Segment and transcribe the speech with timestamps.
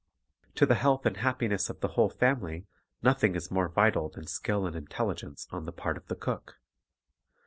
[0.55, 2.65] To the health and happiness of the whole family
[3.03, 6.57] nothing is more vital than skill and intelligence on the part of the cook.